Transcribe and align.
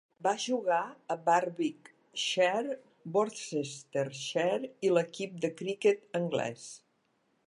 Va 0.25 0.31
jugar 0.43 0.77
a 1.15 1.17
Warwickshire, 1.25 2.77
Worcestershire 3.17 4.71
i 4.89 4.91
l'equip 4.97 5.37
de 5.45 5.53
criquet 5.61 6.03
anglès. 6.21 6.65